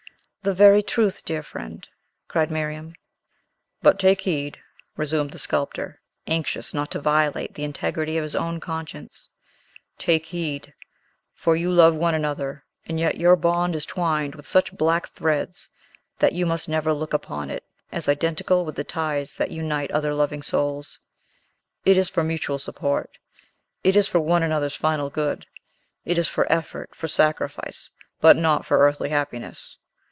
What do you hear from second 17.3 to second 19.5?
it as identical with the ties